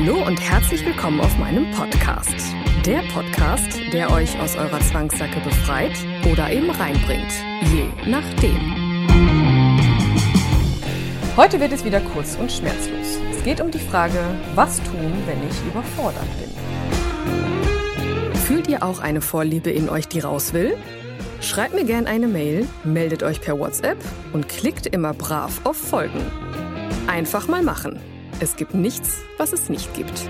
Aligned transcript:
Hallo 0.00 0.24
und 0.24 0.40
herzlich 0.40 0.86
willkommen 0.86 1.20
auf 1.20 1.36
meinem 1.38 1.72
Podcast. 1.72 2.54
Der 2.86 3.00
Podcast, 3.12 3.80
der 3.92 4.12
euch 4.12 4.38
aus 4.38 4.54
eurer 4.54 4.78
Zwangssacke 4.78 5.40
befreit 5.40 5.98
oder 6.30 6.52
eben 6.52 6.70
reinbringt, 6.70 7.32
je 7.72 7.88
nachdem. 8.08 8.76
Heute 11.36 11.58
wird 11.58 11.72
es 11.72 11.84
wieder 11.84 12.00
kurz 12.00 12.36
und 12.36 12.52
schmerzlos. 12.52 13.18
Es 13.32 13.42
geht 13.42 13.60
um 13.60 13.72
die 13.72 13.80
Frage, 13.80 14.20
was 14.54 14.76
tun, 14.84 15.12
wenn 15.26 15.48
ich 15.48 15.66
überfordert 15.66 16.28
bin. 16.38 18.36
Fühlt 18.36 18.68
ihr 18.68 18.84
auch 18.84 19.00
eine 19.00 19.20
Vorliebe 19.20 19.70
in 19.70 19.88
euch, 19.88 20.06
die 20.06 20.20
raus 20.20 20.52
will? 20.52 20.76
Schreibt 21.40 21.74
mir 21.74 21.84
gerne 21.84 22.06
eine 22.06 22.28
Mail, 22.28 22.68
meldet 22.84 23.24
euch 23.24 23.40
per 23.40 23.58
WhatsApp 23.58 23.98
und 24.32 24.48
klickt 24.48 24.86
immer 24.86 25.12
brav 25.12 25.60
auf 25.64 25.76
Folgen. 25.76 26.22
Einfach 27.08 27.48
mal 27.48 27.64
machen. 27.64 27.98
Es 28.40 28.54
gibt 28.54 28.72
nichts, 28.72 29.24
was 29.36 29.52
es 29.52 29.68
nicht 29.68 29.92
gibt. 29.94 30.28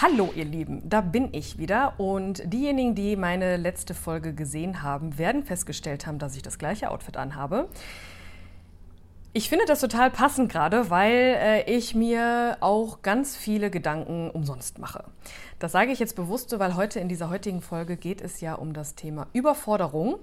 Hallo 0.00 0.32
ihr 0.34 0.46
Lieben, 0.46 0.88
da 0.88 1.02
bin 1.02 1.28
ich 1.32 1.58
wieder 1.58 2.00
und 2.00 2.42
diejenigen, 2.46 2.94
die 2.94 3.14
meine 3.14 3.58
letzte 3.58 3.92
Folge 3.92 4.32
gesehen 4.32 4.82
haben, 4.82 5.18
werden 5.18 5.44
festgestellt 5.44 6.06
haben, 6.06 6.18
dass 6.18 6.34
ich 6.34 6.40
das 6.40 6.58
gleiche 6.58 6.90
Outfit 6.90 7.18
anhabe. 7.18 7.68
Ich 9.34 9.50
finde 9.50 9.66
das 9.66 9.80
total 9.80 10.10
passend 10.10 10.50
gerade, 10.50 10.88
weil 10.88 11.36
äh, 11.38 11.70
ich 11.70 11.94
mir 11.94 12.56
auch 12.60 13.02
ganz 13.02 13.36
viele 13.36 13.70
Gedanken 13.70 14.30
umsonst 14.30 14.78
mache. 14.78 15.04
Das 15.58 15.72
sage 15.72 15.92
ich 15.92 15.98
jetzt 15.98 16.16
bewusst 16.16 16.58
weil 16.58 16.74
heute 16.74 17.00
in 17.00 17.08
dieser 17.08 17.28
heutigen 17.28 17.60
Folge 17.60 17.98
geht 17.98 18.22
es 18.22 18.40
ja 18.40 18.54
um 18.54 18.72
das 18.72 18.94
Thema 18.94 19.26
Überforderung. 19.34 20.16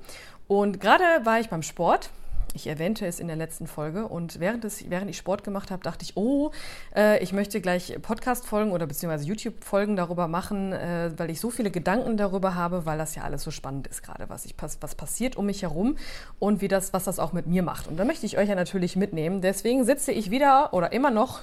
Und 0.47 0.80
gerade 0.80 1.03
war 1.25 1.39
ich 1.39 1.49
beim 1.49 1.61
Sport 1.61 2.09
ich 2.55 2.67
erwähnte 2.67 3.05
es 3.05 3.19
in 3.19 3.28
der 3.28 3.36
letzten 3.36 3.67
Folge 3.67 4.08
und 4.08 4.39
während, 4.39 4.66
es, 4.66 4.89
während 4.89 5.09
ich 5.09 5.17
Sport 5.17 5.44
gemacht 5.44 5.72
habe, 5.72 5.83
dachte 5.83 6.03
ich, 6.03 6.17
oh, 6.17 6.52
äh, 6.95 7.22
ich 7.23 7.33
möchte 7.33 7.61
gleich 7.61 7.97
Podcast-Folgen 8.02 8.72
oder 8.72 8.88
beziehungsweise 8.88 9.25
YouTube-Folgen 9.25 9.95
darüber 9.95 10.28
machen, 10.28 10.73
äh, 10.73 11.11
weil 11.17 11.30
ich 11.30 11.39
so 11.39 11.50
viele 11.50 11.72
Gedanken 11.72 12.17
darüber 12.17 12.55
habe, 12.55 12.86
weil 12.86 12.97
das 12.97 13.16
ja 13.16 13.23
alles 13.23 13.44
so 13.44 13.52
spannend 13.52 13.88
ist 13.88 14.03
gerade, 14.03 14.30
was, 14.30 14.47
was 14.81 14.95
passiert 14.95 15.36
um 15.36 15.45
mich 15.45 15.61
herum 15.61 15.97
und 16.39 16.61
wie 16.61 16.67
das, 16.67 16.94
was 16.94 17.03
das 17.03 17.20
auch 17.20 17.33
mit 17.33 17.47
mir 17.47 17.64
macht. 17.64 17.88
Und 17.88 17.97
da 17.97 18.05
möchte 18.05 18.25
ich 18.25 18.38
euch 18.38 18.50
ja 18.50 18.55
natürlich 18.55 18.95
mitnehmen. 18.95 19.42
Deswegen 19.42 19.86
sitze 19.86 20.11
ich 20.11 20.31
wieder 20.31 20.73
oder 20.73 20.92
immer 20.92 21.11
noch 21.11 21.39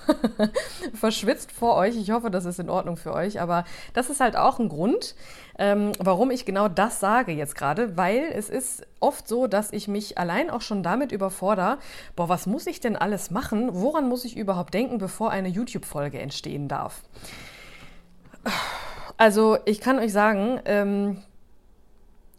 verschwitzt 0.95 1.53
vor 1.53 1.77
euch. 1.77 1.97
Ich 1.97 2.11
hoffe, 2.11 2.31
das 2.31 2.45
ist 2.45 2.59
in 2.59 2.71
Ordnung 2.71 2.97
für 2.97 3.13
euch, 3.13 3.41
aber 3.41 3.65
das 3.93 4.11
ist 4.11 4.21
halt 4.21 4.37
auch 4.37 4.59
ein 4.59 4.69
Grund, 4.69 5.15
ähm, 5.59 5.93
warum 5.99 6.31
ich 6.31 6.45
genau 6.45 6.69
das 6.69 7.01
sage 7.01 7.33
jetzt 7.33 7.55
gerade, 7.55 7.97
weil 7.97 8.31
es 8.33 8.49
ist 8.51 8.87
oft 9.01 9.27
so, 9.27 9.47
dass 9.47 9.73
ich 9.73 9.89
mich 9.89 10.19
allein 10.19 10.51
auch 10.51 10.61
schon 10.61 10.83
damit 10.83 11.13
überfordere, 11.13 11.79
boah, 12.15 12.29
was 12.29 12.47
muss 12.47 12.67
ich 12.67 12.81
denn 12.81 12.97
alles 12.97 13.31
machen? 13.31 13.71
Woran 13.73 14.09
muss 14.09 14.25
ich 14.25 14.37
überhaupt 14.37 14.75
denken, 14.75 14.99
bevor 14.99 15.31
eine 15.31 15.49
YouTube-Folge 15.49 16.19
entstehen 16.19 16.69
darf? 16.69 17.03
Also 19.17 19.57
ich 19.65 19.81
kann 19.81 19.99
euch 19.99 20.13
sagen, 20.13 20.61
ähm, 20.67 21.23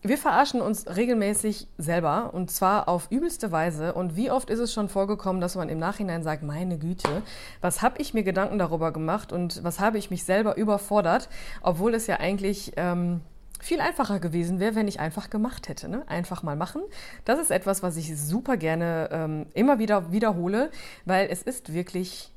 wir 0.03 0.17
verarschen 0.17 0.61
uns 0.61 0.87
regelmäßig 0.87 1.67
selber 1.77 2.33
und 2.33 2.51
zwar 2.51 2.87
auf 2.87 3.07
übelste 3.09 3.51
Weise. 3.51 3.93
Und 3.93 4.15
wie 4.15 4.31
oft 4.31 4.49
ist 4.49 4.59
es 4.59 4.73
schon 4.73 4.89
vorgekommen, 4.89 5.41
dass 5.41 5.55
man 5.55 5.69
im 5.69 5.79
Nachhinein 5.79 6.23
sagt, 6.23 6.43
meine 6.43 6.77
Güte, 6.77 7.23
was 7.61 7.81
habe 7.81 7.99
ich 7.99 8.13
mir 8.13 8.23
Gedanken 8.23 8.59
darüber 8.59 8.91
gemacht 8.91 9.31
und 9.31 9.63
was 9.63 9.79
habe 9.79 9.97
ich 9.97 10.11
mich 10.11 10.23
selber 10.23 10.55
überfordert, 10.57 11.29
obwohl 11.61 11.93
es 11.93 12.07
ja 12.07 12.19
eigentlich 12.19 12.73
ähm, 12.77 13.21
viel 13.59 13.81
einfacher 13.81 14.19
gewesen 14.19 14.59
wäre, 14.59 14.75
wenn 14.75 14.87
ich 14.87 14.99
einfach 14.99 15.29
gemacht 15.29 15.67
hätte. 15.67 15.89
Ne? 15.89 16.03
Einfach 16.07 16.43
mal 16.43 16.55
machen. 16.55 16.81
Das 17.25 17.39
ist 17.39 17.51
etwas, 17.51 17.81
was 17.81 17.97
ich 17.97 18.19
super 18.19 18.57
gerne 18.57 19.09
ähm, 19.11 19.45
immer 19.53 19.79
wieder 19.79 20.11
wiederhole, 20.11 20.69
weil 21.05 21.27
es 21.29 21.41
ist 21.41 21.73
wirklich 21.73 22.31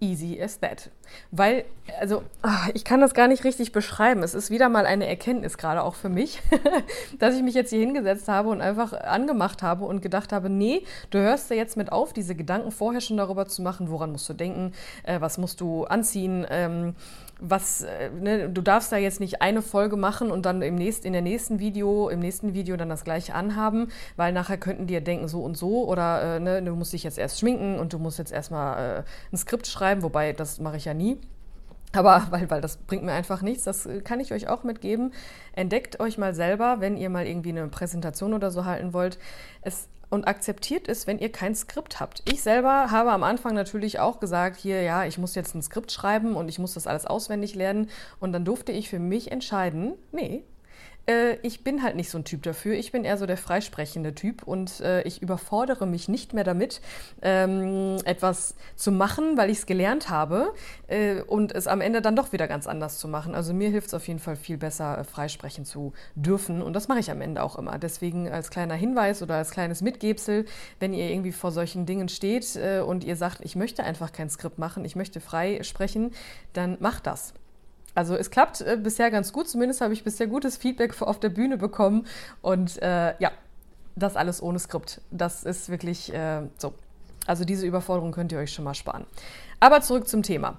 easy 0.00 0.40
as 0.40 0.60
that. 0.60 0.90
Weil, 1.30 1.64
also, 2.00 2.22
ach, 2.42 2.68
ich 2.74 2.84
kann 2.84 3.00
das 3.00 3.14
gar 3.14 3.28
nicht 3.28 3.44
richtig 3.44 3.72
beschreiben. 3.72 4.22
Es 4.22 4.34
ist 4.34 4.50
wieder 4.50 4.68
mal 4.68 4.86
eine 4.86 5.06
Erkenntnis, 5.06 5.58
gerade 5.58 5.82
auch 5.82 5.94
für 5.94 6.08
mich, 6.08 6.40
dass 7.18 7.36
ich 7.36 7.42
mich 7.42 7.54
jetzt 7.54 7.70
hier 7.70 7.80
hingesetzt 7.80 8.28
habe 8.28 8.48
und 8.48 8.60
einfach 8.60 8.92
angemacht 8.92 9.62
habe 9.62 9.84
und 9.84 10.02
gedacht 10.02 10.32
habe, 10.32 10.50
nee, 10.50 10.82
du 11.10 11.18
hörst 11.18 11.50
ja 11.50 11.56
jetzt 11.56 11.76
mit 11.76 11.92
auf, 11.92 12.12
diese 12.12 12.34
Gedanken 12.34 12.70
vorher 12.72 13.00
schon 13.00 13.16
darüber 13.16 13.46
zu 13.46 13.62
machen, 13.62 13.90
woran 13.90 14.12
musst 14.12 14.28
du 14.28 14.34
denken, 14.34 14.72
äh, 15.04 15.20
was 15.20 15.38
musst 15.38 15.60
du 15.60 15.84
anziehen, 15.84 16.46
ähm, 16.50 16.94
was, 17.38 17.82
äh, 17.82 18.10
ne, 18.10 18.48
du 18.48 18.62
darfst 18.62 18.92
da 18.92 18.96
jetzt 18.96 19.20
nicht 19.20 19.42
eine 19.42 19.62
Folge 19.62 19.96
machen 19.96 20.30
und 20.30 20.46
dann 20.46 20.62
im 20.62 20.74
nächsten, 20.74 21.06
in 21.06 21.12
der 21.12 21.22
nächsten 21.22 21.58
Video, 21.58 22.08
im 22.08 22.20
nächsten 22.20 22.54
Video 22.54 22.76
dann 22.76 22.88
das 22.88 23.04
gleiche 23.04 23.34
anhaben, 23.34 23.88
weil 24.16 24.32
nachher 24.32 24.56
könnten 24.56 24.86
die 24.86 24.94
ja 24.94 25.00
denken 25.00 25.28
so 25.28 25.42
und 25.42 25.56
so 25.56 25.86
oder 25.86 26.36
äh, 26.36 26.40
ne, 26.40 26.62
du 26.62 26.74
musst 26.74 26.92
dich 26.92 27.04
jetzt 27.04 27.18
erst 27.18 27.38
schminken 27.38 27.78
und 27.78 27.92
du 27.92 27.98
musst 27.98 28.18
jetzt 28.18 28.32
erstmal 28.32 29.00
äh, 29.00 29.02
ein 29.32 29.36
Skript 29.36 29.66
schreiben, 29.66 30.02
wobei 30.02 30.32
das 30.32 30.60
mache 30.60 30.76
ich 30.76 30.86
ja 30.86 30.94
nie. 30.94 31.18
Aber 31.92 32.26
weil, 32.30 32.50
weil 32.50 32.60
das 32.60 32.78
bringt 32.78 33.04
mir 33.04 33.12
einfach 33.12 33.42
nichts, 33.42 33.64
das 33.64 33.86
äh, 33.86 34.00
kann 34.00 34.20
ich 34.20 34.32
euch 34.32 34.48
auch 34.48 34.64
mitgeben. 34.64 35.12
Entdeckt 35.52 36.00
euch 36.00 36.18
mal 36.18 36.34
selber, 36.34 36.76
wenn 36.80 36.96
ihr 36.96 37.10
mal 37.10 37.26
irgendwie 37.26 37.50
eine 37.50 37.68
Präsentation 37.68 38.32
oder 38.34 38.50
so 38.50 38.64
halten 38.64 38.92
wollt. 38.92 39.18
Es 39.62 39.88
und 40.10 40.26
akzeptiert 40.26 40.88
es, 40.88 41.06
wenn 41.06 41.18
ihr 41.18 41.30
kein 41.30 41.54
Skript 41.54 42.00
habt. 42.00 42.22
Ich 42.30 42.42
selber 42.42 42.90
habe 42.90 43.12
am 43.12 43.22
Anfang 43.22 43.54
natürlich 43.54 43.98
auch 43.98 44.20
gesagt, 44.20 44.56
hier, 44.56 44.82
ja, 44.82 45.04
ich 45.04 45.18
muss 45.18 45.34
jetzt 45.34 45.54
ein 45.54 45.62
Skript 45.62 45.90
schreiben 45.90 46.36
und 46.36 46.48
ich 46.48 46.58
muss 46.58 46.74
das 46.74 46.86
alles 46.86 47.06
auswendig 47.06 47.54
lernen. 47.54 47.90
Und 48.20 48.32
dann 48.32 48.44
durfte 48.44 48.72
ich 48.72 48.88
für 48.88 48.98
mich 48.98 49.32
entscheiden, 49.32 49.94
nee, 50.12 50.44
äh, 51.06 51.36
ich 51.42 51.64
bin 51.64 51.82
halt 51.82 51.96
nicht 51.96 52.10
so 52.10 52.18
ein 52.18 52.24
Typ 52.24 52.42
dafür. 52.42 52.74
Ich 52.74 52.92
bin 52.92 53.04
eher 53.04 53.16
so 53.16 53.26
der 53.26 53.36
freisprechende 53.36 54.14
Typ 54.14 54.42
und 54.42 54.80
äh, 54.80 55.02
ich 55.02 55.22
überfordere 55.22 55.86
mich 55.86 56.08
nicht 56.08 56.34
mehr 56.34 56.44
damit, 56.44 56.80
ähm, 57.22 57.98
etwas 58.04 58.54
zu 58.74 58.92
machen, 58.92 59.36
weil 59.36 59.50
ich 59.50 59.58
es 59.58 59.66
gelernt 59.66 60.10
habe 60.10 60.52
äh, 60.88 61.22
und 61.22 61.52
es 61.52 61.66
am 61.66 61.80
Ende 61.80 62.02
dann 62.02 62.16
doch 62.16 62.32
wieder 62.32 62.48
ganz 62.48 62.66
anders 62.66 62.98
zu 62.98 63.08
machen. 63.08 63.34
Also 63.34 63.54
mir 63.54 63.70
hilft 63.70 63.88
es 63.88 63.94
auf 63.94 64.06
jeden 64.08 64.20
Fall 64.20 64.36
viel 64.36 64.58
besser, 64.58 64.98
äh, 64.98 65.04
freisprechen 65.04 65.64
zu 65.64 65.92
dürfen 66.14 66.62
und 66.62 66.72
das 66.72 66.88
mache 66.88 67.00
ich 67.00 67.10
am 67.10 67.20
Ende 67.20 67.42
auch 67.42 67.56
immer. 67.56 67.78
Deswegen 67.78 68.28
als 68.28 68.50
kleiner 68.50 68.74
Hinweis 68.74 69.22
oder 69.22 69.36
als 69.36 69.50
kleines 69.50 69.82
Mitgebsel, 69.82 70.44
wenn 70.80 70.92
ihr 70.92 71.10
irgendwie 71.10 71.32
vor 71.32 71.52
solchen 71.52 71.86
Dingen 71.86 72.08
steht 72.08 72.56
äh, 72.56 72.80
und 72.80 73.04
ihr 73.04 73.16
sagt, 73.16 73.40
ich 73.42 73.56
möchte 73.56 73.84
einfach 73.84 74.12
kein 74.12 74.30
Skript 74.30 74.58
machen, 74.58 74.84
ich 74.84 74.96
möchte 74.96 75.20
frei 75.20 75.62
sprechen, 75.62 76.12
dann 76.52 76.76
macht 76.80 77.06
das. 77.06 77.34
Also 77.96 78.14
es 78.14 78.30
klappt 78.30 78.60
äh, 78.60 78.78
bisher 78.80 79.10
ganz 79.10 79.32
gut, 79.32 79.48
zumindest 79.48 79.80
habe 79.80 79.94
ich 79.94 80.04
bisher 80.04 80.26
gutes 80.26 80.58
Feedback 80.58 81.00
auf 81.00 81.18
der 81.18 81.30
Bühne 81.30 81.56
bekommen. 81.56 82.06
Und 82.42 82.80
äh, 82.82 83.14
ja, 83.18 83.32
das 83.96 84.16
alles 84.16 84.42
ohne 84.42 84.58
Skript. 84.58 85.00
Das 85.10 85.44
ist 85.44 85.70
wirklich 85.70 86.12
äh, 86.12 86.42
so. 86.58 86.74
Also 87.26 87.44
diese 87.44 87.66
Überforderung 87.66 88.12
könnt 88.12 88.30
ihr 88.32 88.38
euch 88.38 88.52
schon 88.52 88.64
mal 88.64 88.74
sparen. 88.74 89.06
Aber 89.60 89.80
zurück 89.80 90.06
zum 90.06 90.22
Thema. 90.22 90.58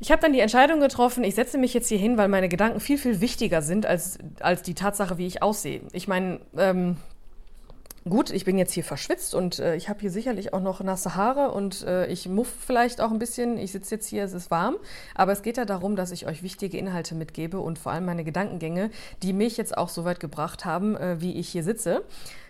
Ich 0.00 0.10
habe 0.10 0.20
dann 0.22 0.32
die 0.32 0.40
Entscheidung 0.40 0.80
getroffen, 0.80 1.22
ich 1.24 1.34
setze 1.34 1.58
mich 1.58 1.74
jetzt 1.74 1.88
hier 1.88 1.98
hin, 1.98 2.16
weil 2.16 2.28
meine 2.28 2.48
Gedanken 2.48 2.80
viel, 2.80 2.98
viel 2.98 3.20
wichtiger 3.20 3.62
sind 3.62 3.86
als, 3.86 4.18
als 4.40 4.62
die 4.62 4.74
Tatsache, 4.74 5.18
wie 5.18 5.26
ich 5.26 5.42
aussehe. 5.42 5.82
Ich 5.92 6.08
meine, 6.08 6.40
ähm, 6.56 6.96
Gut, 8.06 8.28
ich 8.28 8.44
bin 8.44 8.58
jetzt 8.58 8.74
hier 8.74 8.84
verschwitzt 8.84 9.34
und 9.34 9.58
äh, 9.60 9.76
ich 9.76 9.88
habe 9.88 10.00
hier 10.00 10.10
sicherlich 10.10 10.52
auch 10.52 10.60
noch 10.60 10.82
nasse 10.82 11.14
Haare 11.14 11.52
und 11.52 11.86
äh, 11.86 12.06
ich 12.08 12.28
muff 12.28 12.52
vielleicht 12.66 13.00
auch 13.00 13.10
ein 13.10 13.18
bisschen. 13.18 13.56
Ich 13.56 13.72
sitze 13.72 13.94
jetzt 13.94 14.06
hier, 14.06 14.24
es 14.24 14.34
ist 14.34 14.50
warm. 14.50 14.76
Aber 15.14 15.32
es 15.32 15.40
geht 15.40 15.56
ja 15.56 15.64
darum, 15.64 15.96
dass 15.96 16.10
ich 16.10 16.26
euch 16.26 16.42
wichtige 16.42 16.76
Inhalte 16.76 17.14
mitgebe 17.14 17.58
und 17.60 17.78
vor 17.78 17.92
allem 17.92 18.04
meine 18.04 18.22
Gedankengänge, 18.22 18.90
die 19.22 19.32
mich 19.32 19.56
jetzt 19.56 19.78
auch 19.78 19.88
so 19.88 20.04
weit 20.04 20.20
gebracht 20.20 20.66
haben, 20.66 20.98
äh, 20.98 21.22
wie 21.22 21.32
ich 21.32 21.48
hier 21.48 21.64
sitze. 21.64 22.04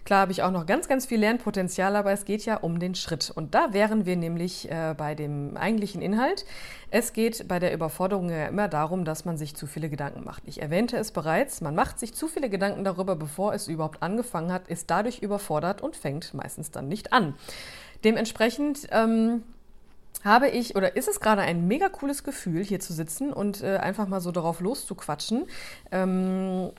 Klar 0.05 0.21
habe 0.21 0.33
ich 0.33 0.43
auch 0.43 0.51
noch 0.51 0.67
ganz, 0.67 0.87
ganz 0.87 1.07
viel 1.07 1.21
Lernpotenzial, 1.21 1.97
aber 1.97 2.13
es 2.13 2.27
geht 2.27 2.45
ja 2.45 2.57
um 2.57 2.79
den 2.79 2.95
Schritt. 2.95 3.33
Und 3.35 3.55
da 3.55 3.73
wären 3.73 4.05
wir 4.05 4.17
nämlich 4.17 4.71
äh, 4.71 4.95
bei 4.97 5.15
dem 5.15 5.57
eigentlichen 5.57 6.03
Inhalt. 6.03 6.45
Es 6.91 7.15
geht 7.15 7.49
bei 7.49 7.59
der 7.59 7.73
Überforderung 7.73 8.29
ja 8.29 8.47
immer 8.47 8.69
darum, 8.69 9.07
dass 9.07 9.25
man 9.25 9.39
sich 9.39 9.57
zu 9.57 9.67
viele 9.67 9.89
Gedanken 9.89 10.23
macht. 10.23 10.43
Ich 10.47 10.61
erwähnte 10.61 10.99
es 10.99 11.11
bereits, 11.11 11.63
man 11.63 11.75
macht 11.75 11.99
sich 11.99 12.13
zu 12.13 12.29
viele 12.29 12.51
Gedanken 12.51 12.85
darüber, 12.85 13.17
bevor 13.17 13.55
es 13.55 13.67
überhaupt 13.67 14.03
angefangen 14.03 14.53
hat, 14.53 14.69
ist 14.69 14.91
dadurch 14.91 15.21
überfordert 15.21 15.81
und 15.81 15.97
fängt 15.97 16.35
meistens 16.35 16.71
dann 16.71 16.87
nicht 16.89 17.15
an. 17.15 17.35
Dementsprechend 18.05 18.87
ähm, 18.91 19.43
habe 20.23 20.49
ich 20.49 20.77
oder 20.77 20.97
ist 20.97 21.09
es 21.09 21.21
gerade 21.21 21.43
ein 21.43 21.67
mega 21.67 21.89
cooles 21.89 22.25
Gefühl, 22.25 22.63
hier 22.63 22.81
zu 22.81 22.93
sitzen 22.93 23.33
und 23.33 23.63
äh, 23.63 23.79
einfach 23.79 24.07
mal 24.07 24.21
so 24.21 24.33
darauf 24.33 24.61
loszuquatschen. 24.61 25.47
Ähm, 25.91 26.71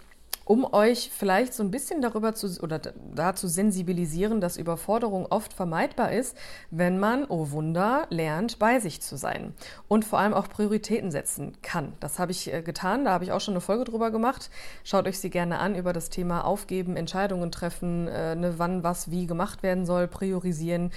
um 0.46 0.72
euch 0.72 1.12
vielleicht 1.14 1.54
so 1.54 1.64
ein 1.64 1.72
bisschen 1.72 2.02
darüber 2.02 2.36
zu 2.36 2.62
oder 2.62 2.80
da 2.80 3.36
zu 3.36 3.48
sensibilisieren, 3.48 4.40
dass 4.40 4.58
Überforderung 4.58 5.26
oft 5.26 5.54
vermeidbar 5.54 6.12
ist, 6.12 6.38
wenn 6.70 7.00
man, 7.00 7.26
oh 7.26 7.50
Wunder, 7.50 8.06
lernt, 8.12 8.60
bei 8.60 8.80
sich 8.80 9.02
zu 9.02 9.18
sein 9.18 9.54
und 9.88 10.06
vor 10.06 10.20
allem 10.20 10.36
auch 10.36 10.48
Prioritäten 10.48 11.10
setzen 11.10 11.58
kann. 11.64 11.94
Das 12.00 12.20
habe 12.20 12.32
ich 12.32 12.54
äh, 12.54 12.62
getan, 12.62 13.06
da 13.06 13.12
habe 13.12 13.24
ich 13.24 13.32
auch 13.32 13.42
schon 13.42 13.56
eine 13.56 13.62
Folge 13.62 13.86
drüber 13.86 14.12
gemacht. 14.12 14.52
Schaut 14.84 15.08
euch 15.08 15.20
sie 15.20 15.32
gerne 15.32 15.58
an 15.58 15.76
über 15.76 15.94
das 15.94 16.10
Thema 16.10 16.46
Aufgeben, 16.46 16.96
Entscheidungen 16.96 17.52
treffen, 17.52 18.08
äh, 18.08 18.36
ne, 18.36 18.54
wann 18.58 18.84
was 18.84 19.10
wie 19.10 19.26
gemacht 19.26 19.64
werden 19.64 19.86
soll, 19.86 20.08
priorisieren. 20.08 20.92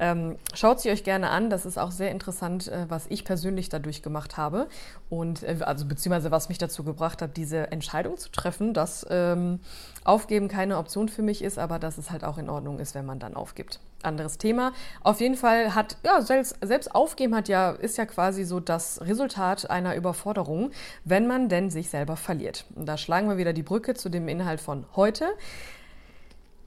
Ähm, 0.00 0.36
schaut 0.54 0.80
sie 0.80 0.90
euch 0.90 1.04
gerne 1.04 1.28
an. 1.28 1.50
Das 1.50 1.66
ist 1.66 1.78
auch 1.78 1.90
sehr 1.90 2.10
interessant, 2.10 2.68
äh, 2.68 2.86
was 2.88 3.06
ich 3.08 3.24
persönlich 3.24 3.68
dadurch 3.68 4.02
gemacht 4.02 4.38
habe 4.38 4.66
und 5.10 5.42
äh, 5.42 5.58
also 5.60 5.84
beziehungsweise 5.84 6.30
was 6.30 6.48
mich 6.48 6.56
dazu 6.56 6.82
gebracht 6.84 7.20
hat, 7.20 7.36
diese 7.36 7.70
Entscheidung 7.70 8.16
zu 8.16 8.30
treffen, 8.30 8.72
dass 8.72 9.06
ähm, 9.10 9.60
Aufgeben 10.02 10.48
keine 10.48 10.78
Option 10.78 11.10
für 11.10 11.20
mich 11.20 11.42
ist, 11.42 11.58
aber 11.58 11.78
dass 11.78 11.98
es 11.98 12.10
halt 12.10 12.24
auch 12.24 12.38
in 12.38 12.48
Ordnung 12.48 12.78
ist, 12.78 12.94
wenn 12.94 13.04
man 13.04 13.18
dann 13.18 13.36
aufgibt. 13.36 13.78
Anderes 14.02 14.38
Thema. 14.38 14.72
Auf 15.02 15.20
jeden 15.20 15.36
Fall 15.36 15.74
hat 15.74 15.98
ja 16.02 16.22
selbst, 16.22 16.56
selbst 16.62 16.94
Aufgeben 16.94 17.34
hat 17.34 17.48
ja 17.48 17.72
ist 17.72 17.98
ja 17.98 18.06
quasi 18.06 18.44
so 18.44 18.58
das 18.58 19.02
Resultat 19.02 19.68
einer 19.68 19.94
Überforderung, 19.94 20.70
wenn 21.04 21.26
man 21.26 21.50
denn 21.50 21.68
sich 21.68 21.90
selber 21.90 22.16
verliert. 22.16 22.64
Und 22.74 22.86
da 22.86 22.96
schlagen 22.96 23.28
wir 23.28 23.36
wieder 23.36 23.52
die 23.52 23.62
Brücke 23.62 23.92
zu 23.92 24.08
dem 24.08 24.28
Inhalt 24.28 24.62
von 24.62 24.86
heute. 24.96 25.26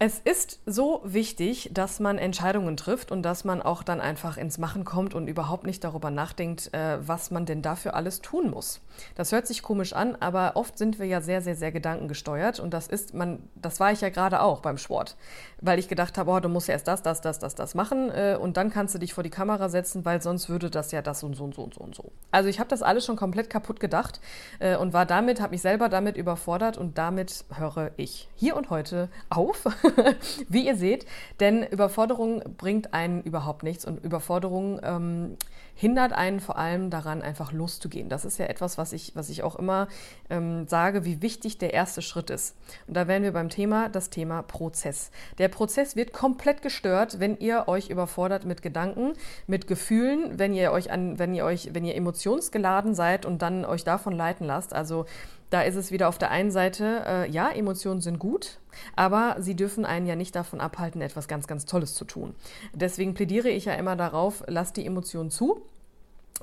Es 0.06 0.20
ist 0.20 0.60
so 0.66 1.00
wichtig, 1.06 1.70
dass 1.74 2.02
man 2.02 2.18
Entscheidungen 2.18 2.76
trifft 2.76 3.10
und 3.10 3.22
dass 3.22 3.46
man 3.46 3.62
auch 3.62 3.84
dann 3.84 4.02
einfach 4.02 4.36
ins 4.36 4.58
Machen 4.58 4.84
kommt 4.84 5.14
und 5.14 5.30
überhaupt 5.30 5.66
nicht 5.66 5.82
darüber 5.82 6.12
nachdenkt, 6.12 6.74
äh, 6.74 6.98
was 7.08 7.32
man 7.32 7.46
denn 7.46 7.62
dafür 7.62 7.96
alles 7.96 8.20
tun 8.20 8.52
muss. 8.52 8.82
Das 9.16 9.32
hört 9.32 9.48
sich 9.48 9.64
komisch 9.64 9.94
an, 9.94 10.18
aber 10.20 10.58
oft 10.58 10.78
sind 10.78 11.00
wir 11.00 11.06
ja 11.06 11.22
sehr, 11.22 11.42
sehr, 11.42 11.56
sehr 11.56 11.72
gedankengesteuert 11.72 12.60
und 12.60 12.74
das 12.74 12.88
ist 12.88 13.14
man, 13.14 13.48
das 13.56 13.80
war 13.80 13.94
ich 13.94 14.02
ja 14.02 14.10
gerade 14.10 14.42
auch 14.42 14.60
beim 14.60 14.78
Sport, 14.78 15.16
weil 15.62 15.80
ich 15.80 15.88
gedacht 15.88 16.18
habe, 16.18 16.32
oh, 16.32 16.40
du 16.42 16.50
musst 16.50 16.68
ja 16.68 16.74
erst 16.74 16.90
das, 16.90 17.02
das, 17.02 17.22
das, 17.22 17.40
das, 17.40 17.56
das 17.56 17.74
machen 17.74 18.12
äh, 18.12 18.38
und 18.38 18.58
dann 18.58 18.72
kannst 18.72 18.94
du 18.94 19.00
dich 19.00 19.14
vor 19.14 19.24
die 19.24 19.30
Kamera 19.30 19.70
setzen, 19.70 20.04
weil 20.04 20.22
sonst 20.22 20.50
würde 20.50 20.70
das 20.70 20.92
ja 20.92 21.02
das 21.02 21.24
und 21.24 21.36
so 21.36 21.46
und 21.46 21.56
so 21.56 21.62
und 21.64 21.76
so 21.76 21.80
und 21.80 21.96
so. 21.96 22.12
Also 22.30 22.50
ich 22.50 22.60
habe 22.60 22.68
das 22.68 22.84
alles 22.84 23.06
schon 23.06 23.16
komplett 23.16 23.50
kaputt 23.50 23.80
gedacht 23.80 24.20
äh, 24.60 24.76
und 24.76 24.92
war 24.92 25.06
damit, 25.06 25.40
habe 25.40 25.52
mich 25.52 25.62
selber 25.62 25.88
damit 25.88 26.18
überfordert 26.18 26.78
und 26.78 26.98
damit 26.98 27.46
höre 27.56 27.92
ich 27.96 28.28
hier 28.36 28.58
und 28.58 28.70
heute 28.70 29.08
auf. 29.30 29.64
wie 30.50 30.66
ihr 30.66 30.76
seht, 30.76 31.06
denn 31.40 31.64
Überforderung 31.64 32.42
bringt 32.58 32.94
einen 32.94 33.22
überhaupt 33.24 33.64
nichts 33.64 33.86
und 33.86 34.04
Überforderung 34.04 34.80
ähm, 34.84 35.38
hindert 35.76 36.14
einen 36.14 36.40
vor 36.40 36.58
allem 36.58 36.90
daran, 36.90 37.22
einfach 37.22 37.52
loszugehen. 37.52 38.10
Das 38.10 38.26
ist 38.26 38.38
ja 38.38 38.46
etwas, 38.46 38.78
was 38.78 38.94
ich, 38.94 39.16
was 39.16 39.30
ich 39.30 39.44
auch 39.44 39.56
immer 39.56 39.88
ähm, 40.30 40.68
sage, 40.68 41.06
wie 41.06 41.22
wichtig 41.22 41.58
der 41.58 41.74
erste 41.74 42.02
Schritt 42.02 42.30
ist. 42.30 42.56
Und 42.88 42.96
da 42.96 43.08
wären 43.08 43.24
wir 43.24 43.34
beim 43.34 43.50
Thema, 43.50 43.90
das 43.90 44.10
Thema 44.10 44.44
Prozess. 44.44 45.12
Der 45.38 45.48
Prozess 45.48 45.96
wird 45.96 46.14
komplett 46.14 46.62
gestört, 46.62 47.20
wenn 47.20 47.38
ihr 47.38 47.68
euch 47.68 47.90
überfordert 47.90 48.46
mit 48.46 48.62
Gedanken, 48.62 49.14
mit 49.48 49.68
Gefühlen, 49.68 50.38
wenn 50.40 50.54
ihr 50.54 50.72
euch 50.72 50.92
an, 50.92 51.20
wenn 51.20 51.34
ihr 51.34 51.46
euch, 51.46 51.70
wenn 51.74 51.86
ihr 51.86 51.96
emotionsgeladen 51.96 52.96
seid 52.96 53.26
und 53.26 53.42
dann 53.42 53.66
euch 53.66 53.84
davon 53.84 54.14
leiten 54.16 54.46
lasst. 54.46 54.74
Also 54.74 55.06
da 55.54 55.62
ist 55.62 55.76
es 55.76 55.92
wieder 55.92 56.10
auf 56.10 56.18
der 56.18 56.32
einen 56.32 56.50
Seite, 56.50 57.04
äh, 57.06 57.30
ja, 57.30 57.48
Emotionen 57.52 58.02
sind 58.02 58.18
gut, 58.18 58.58
aber 58.96 59.36
sie 59.38 59.56
dürfen 59.56 59.86
einen 59.86 60.08
ja 60.08 60.16
nicht 60.16 60.36
davon 60.36 60.60
abhalten, 60.60 61.00
etwas 61.00 61.28
ganz, 61.28 61.46
ganz 61.46 61.66
Tolles 61.66 61.94
zu 61.94 62.06
tun. 62.06 62.34
Deswegen 62.74 63.14
plädiere 63.14 63.50
ich 63.50 63.66
ja 63.66 63.76
immer 63.76 63.96
darauf, 63.96 64.44
lasst 64.48 64.78
die 64.78 64.86
Emotionen 64.86 65.30
zu. 65.30 65.62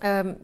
Ähm, 0.02 0.37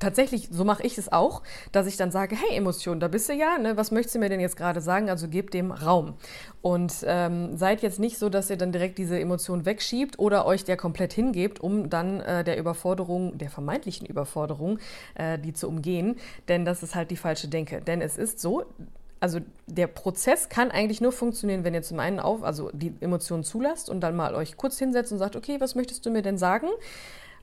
tatsächlich, 0.00 0.48
so 0.50 0.64
mache 0.64 0.82
ich 0.82 0.98
es 0.98 1.12
auch, 1.12 1.42
dass 1.70 1.86
ich 1.86 1.96
dann 1.96 2.10
sage, 2.10 2.34
hey 2.34 2.56
Emotion, 2.56 2.98
da 2.98 3.06
bist 3.06 3.28
du 3.28 3.34
ja, 3.34 3.58
ne, 3.58 3.76
was 3.76 3.92
möchtest 3.92 4.16
du 4.16 4.18
mir 4.18 4.28
denn 4.28 4.40
jetzt 4.40 4.56
gerade 4.56 4.80
sagen? 4.80 5.08
Also 5.08 5.28
gebt 5.28 5.54
dem 5.54 5.70
Raum. 5.70 6.14
Und 6.62 6.92
ähm, 7.06 7.56
seid 7.56 7.82
jetzt 7.82 8.00
nicht 8.00 8.18
so, 8.18 8.28
dass 8.28 8.50
ihr 8.50 8.56
dann 8.56 8.72
direkt 8.72 8.98
diese 8.98 9.20
Emotion 9.20 9.64
wegschiebt 9.64 10.18
oder 10.18 10.46
euch 10.46 10.64
der 10.64 10.76
komplett 10.76 11.12
hingebt, 11.12 11.60
um 11.60 11.88
dann 11.88 12.20
äh, 12.20 12.42
der 12.42 12.58
Überforderung, 12.58 13.38
der 13.38 13.50
vermeintlichen 13.50 14.06
Überforderung, 14.06 14.78
äh, 15.14 15.38
die 15.38 15.52
zu 15.52 15.68
umgehen. 15.68 16.16
Denn 16.48 16.64
das 16.64 16.82
ist 16.82 16.94
halt 16.94 17.10
die 17.10 17.16
falsche 17.16 17.48
Denke. 17.48 17.80
Denn 17.80 18.00
es 18.00 18.18
ist 18.18 18.40
so, 18.40 18.64
also 19.20 19.38
der 19.66 19.86
Prozess 19.86 20.48
kann 20.48 20.70
eigentlich 20.70 21.02
nur 21.02 21.12
funktionieren, 21.12 21.62
wenn 21.62 21.74
ihr 21.74 21.82
zum 21.82 22.00
einen 22.00 22.20
auf, 22.20 22.42
also 22.42 22.70
die 22.72 22.94
Emotionen 23.00 23.44
zulasst 23.44 23.90
und 23.90 24.00
dann 24.00 24.16
mal 24.16 24.34
euch 24.34 24.56
kurz 24.56 24.78
hinsetzt 24.78 25.12
und 25.12 25.18
sagt, 25.18 25.36
okay, 25.36 25.60
was 25.60 25.74
möchtest 25.74 26.06
du 26.06 26.10
mir 26.10 26.22
denn 26.22 26.38
sagen? 26.38 26.68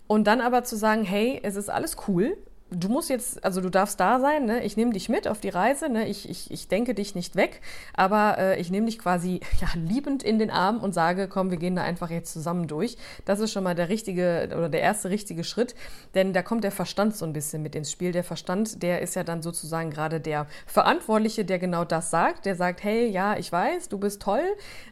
Und 0.08 0.26
dann 0.26 0.42
aber 0.42 0.64
zu 0.64 0.76
sagen, 0.76 1.04
hey, 1.04 1.40
es 1.44 1.56
ist 1.56 1.70
alles 1.70 1.98
cool, 2.08 2.38
du 2.70 2.90
musst 2.90 3.10
jetzt, 3.10 3.44
also 3.44 3.62
du 3.62 3.70
darfst 3.70 4.00
da 4.00 4.20
sein, 4.20 4.46
ne? 4.46 4.64
ich 4.64 4.76
nehme 4.76 4.92
dich 4.92 5.10
mit 5.10 5.28
auf 5.28 5.40
die 5.40 5.50
Reise, 5.50 5.90
ne? 5.90 6.08
ich, 6.08 6.30
ich, 6.30 6.52
ich 6.52 6.68
denke 6.68 6.94
dich 6.94 7.16
nicht 7.16 7.36
weg, 7.36 7.62
aber 7.94 8.38
äh, 8.38 8.60
ich 8.60 8.72
nehme 8.72 8.88
dich 8.88 9.00
quasi 9.00 9.40
ja, 9.62 9.68
liebend 9.76 10.24
in 10.24 10.40
den 10.40 10.50
Arm 10.50 10.80
und 10.80 10.94
sage, 10.94 11.28
komm, 11.28 11.50
wir 11.50 11.58
gehen 11.58 11.76
da 11.76 11.84
einfach 11.84 12.10
jetzt 12.10 12.34
zusammen 12.34 12.68
durch. 12.68 12.98
Das 13.26 13.40
ist 13.40 13.52
schon 13.52 13.64
mal 13.64 13.76
der 13.76 13.90
richtige 13.90 14.50
oder 14.52 14.70
der 14.70 14.82
erste 14.82 15.10
richtige 15.10 15.44
Schritt, 15.44 15.76
denn 16.14 16.34
da 16.34 16.42
kommt 16.42 16.64
der 16.64 16.72
Verstand 16.72 17.16
so 17.16 17.26
ein 17.26 17.34
bisschen 17.34 17.62
mit 17.62 17.76
ins 17.76 17.92
Spiel. 17.92 18.12
Der 18.12 18.24
Verstand, 18.24 18.84
der 18.84 19.02
ist 19.02 19.16
ja 19.16 19.24
dann 19.24 19.42
sozusagen 19.42 19.90
gerade 19.90 20.20
der 20.20 20.48
Verantwortliche, 20.66 21.46
der 21.46 21.60
genau 21.60 21.86
das 21.86 22.12
sagt, 22.12 22.46
der 22.46 22.56
sagt, 22.56 22.84
hey, 22.84 23.08
ja, 23.08 23.38
ich 23.38 23.52
weiß, 23.52 23.90
du 23.90 23.98
bist 23.98 24.22
toll 24.22 24.44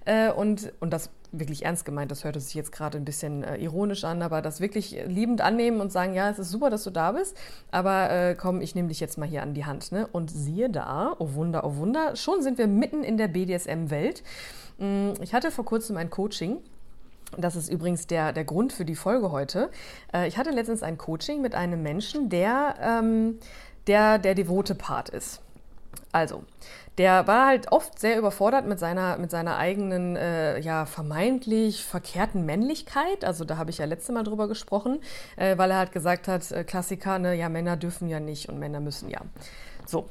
äh, 0.05 0.31
und, 0.31 0.71
und 0.79 0.91
das 0.91 1.09
wirklich 1.39 1.65
ernst 1.65 1.85
gemeint, 1.85 2.11
das 2.11 2.23
hörte 2.23 2.39
sich 2.39 2.53
jetzt 2.53 2.71
gerade 2.71 2.97
ein 2.97 3.05
bisschen 3.05 3.43
äh, 3.43 3.57
ironisch 3.57 4.03
an, 4.03 4.21
aber 4.21 4.41
das 4.41 4.59
wirklich 4.59 4.97
liebend 5.07 5.41
annehmen 5.41 5.81
und 5.81 5.91
sagen, 5.91 6.13
ja, 6.13 6.29
es 6.29 6.39
ist 6.39 6.51
super, 6.51 6.69
dass 6.69 6.83
du 6.83 6.89
da 6.89 7.11
bist, 7.11 7.37
aber 7.71 8.09
äh, 8.09 8.35
komm, 8.35 8.61
ich 8.61 8.75
nehme 8.75 8.89
dich 8.89 8.99
jetzt 8.99 9.17
mal 9.17 9.27
hier 9.27 9.43
an 9.43 9.53
die 9.53 9.65
Hand. 9.65 9.91
Ne? 9.91 10.07
Und 10.11 10.31
siehe 10.31 10.69
da, 10.69 11.15
oh 11.19 11.33
Wunder, 11.33 11.63
oh 11.65 11.75
Wunder, 11.77 12.15
schon 12.15 12.41
sind 12.41 12.57
wir 12.57 12.67
mitten 12.67 13.03
in 13.03 13.17
der 13.17 13.27
BDSM-Welt. 13.27 14.23
Mm, 14.77 15.11
ich 15.21 15.33
hatte 15.33 15.51
vor 15.51 15.65
kurzem 15.65 15.97
ein 15.97 16.09
Coaching. 16.09 16.57
Das 17.37 17.55
ist 17.55 17.69
übrigens 17.69 18.07
der, 18.07 18.33
der 18.33 18.45
Grund 18.45 18.71
für 18.71 18.85
die 18.85 18.95
Folge 18.95 19.31
heute. 19.31 19.69
Äh, 20.13 20.27
ich 20.27 20.37
hatte 20.37 20.51
letztens 20.51 20.83
ein 20.83 20.97
Coaching 20.97 21.41
mit 21.41 21.55
einem 21.55 21.81
Menschen, 21.81 22.29
der 22.29 22.75
ähm, 22.81 23.39
der, 23.87 24.17
der 24.17 24.35
devote 24.35 24.75
Part 24.75 25.09
ist. 25.09 25.41
Also, 26.11 26.43
der 26.97 27.27
war 27.27 27.47
halt 27.47 27.71
oft 27.71 27.99
sehr 27.99 28.17
überfordert 28.17 28.65
mit 28.65 28.79
seiner, 28.79 29.17
mit 29.17 29.29
seiner 29.31 29.57
eigenen, 29.57 30.15
äh, 30.15 30.59
ja, 30.59 30.85
vermeintlich 30.85 31.83
verkehrten 31.83 32.45
Männlichkeit. 32.45 33.25
Also 33.25 33.43
da 33.43 33.57
habe 33.57 33.69
ich 33.69 33.79
ja 33.79 33.85
letzte 33.85 34.13
Mal 34.13 34.23
drüber 34.23 34.47
gesprochen, 34.47 35.01
äh, 35.35 35.57
weil 35.57 35.71
er 35.71 35.77
halt 35.77 35.91
gesagt 35.91 36.27
hat, 36.27 36.51
äh, 36.51 36.63
Klassiker, 36.63 37.19
ne, 37.19 37.35
ja, 37.35 37.49
Männer 37.49 37.75
dürfen 37.75 38.07
ja 38.07 38.19
nicht 38.19 38.47
und 38.49 38.59
Männer 38.59 38.79
müssen 38.79 39.09
ja. 39.09 39.21
So. 39.85 40.07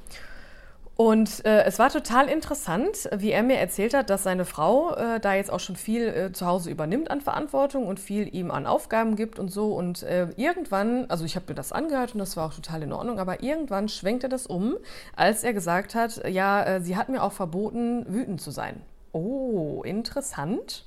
Und 0.96 1.44
äh, 1.44 1.64
es 1.64 1.81
war 1.81 1.91
total 1.91 2.29
interessant, 2.29 3.08
wie 3.17 3.32
er 3.32 3.43
mir 3.43 3.56
erzählt 3.56 3.94
hat, 3.94 4.11
dass 4.11 4.23
seine 4.23 4.44
Frau 4.44 4.94
äh, 4.94 5.19
da 5.19 5.35
jetzt 5.35 5.50
auch 5.50 5.58
schon 5.58 5.75
viel 5.75 6.06
äh, 6.06 6.33
zu 6.33 6.47
Hause 6.47 6.71
übernimmt 6.71 7.11
an 7.11 7.21
Verantwortung 7.21 7.88
und 7.88 7.99
viel 7.99 8.33
ihm 8.33 8.52
an 8.52 8.64
Aufgaben 8.66 9.16
gibt 9.16 9.40
und 9.40 9.50
so. 9.50 9.75
Und 9.75 10.04
äh, 10.04 10.28
irgendwann, 10.37 11.07
also 11.11 11.25
ich 11.25 11.35
habe 11.35 11.47
mir 11.49 11.57
das 11.57 11.73
angehört 11.73 12.14
und 12.14 12.21
das 12.21 12.37
war 12.37 12.47
auch 12.47 12.54
total 12.54 12.85
in 12.85 12.92
Ordnung, 12.92 13.18
aber 13.18 13.42
irgendwann 13.42 13.88
schwenkte 13.88 14.28
das 14.28 14.47
um, 14.47 14.76
als 15.16 15.42
er 15.42 15.52
gesagt 15.52 15.97
hat, 15.97 16.28
ja, 16.28 16.62
äh, 16.62 16.80
sie 16.80 16.97
hat 16.97 17.09
mir 17.09 17.25
auch 17.25 17.33
verboten, 17.33 18.07
wütend 18.09 18.40
zu 18.40 18.52
sein. 18.52 18.80
Oh, 19.11 19.83
interessant. 19.85 20.85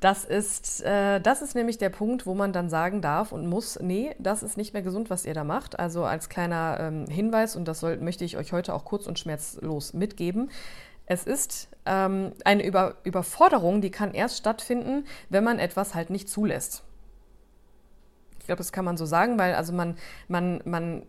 Das 0.00 0.24
ist, 0.24 0.82
äh, 0.82 1.20
das 1.20 1.42
ist 1.42 1.54
nämlich 1.54 1.76
der 1.76 1.90
Punkt, 1.90 2.24
wo 2.24 2.34
man 2.34 2.54
dann 2.54 2.70
sagen 2.70 3.02
darf 3.02 3.32
und 3.32 3.46
muss, 3.46 3.78
nee, 3.80 4.16
das 4.18 4.42
ist 4.42 4.56
nicht 4.56 4.72
mehr 4.72 4.82
gesund, 4.82 5.10
was 5.10 5.26
ihr 5.26 5.34
da 5.34 5.44
macht. 5.44 5.78
Also 5.78 6.04
als 6.04 6.30
kleiner 6.30 6.78
ähm, 6.80 7.06
Hinweis, 7.06 7.54
und 7.54 7.68
das 7.68 7.80
soll, 7.80 7.98
möchte 7.98 8.24
ich 8.24 8.38
euch 8.38 8.52
heute 8.54 8.72
auch 8.72 8.86
kurz 8.86 9.06
und 9.06 9.18
schmerzlos 9.18 9.92
mitgeben. 9.92 10.50
Es 11.04 11.24
ist 11.24 11.68
ähm, 11.84 12.32
eine 12.44 12.64
Über 12.64 12.94
Überforderung, 13.04 13.82
die 13.82 13.90
kann 13.90 14.14
erst 14.14 14.38
stattfinden, 14.38 15.04
wenn 15.28 15.44
man 15.44 15.58
etwas 15.58 15.94
halt 15.94 16.08
nicht 16.08 16.30
zulässt. 16.30 16.82
Ich 18.38 18.46
glaube, 18.46 18.58
das 18.58 18.72
kann 18.72 18.86
man 18.86 18.96
so 18.96 19.04
sagen, 19.04 19.38
weil 19.38 19.54
also 19.54 19.74
man, 19.74 19.98
man, 20.28 20.62
man 20.64 21.02